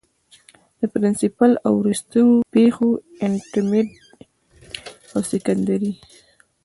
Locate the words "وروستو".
1.81-2.23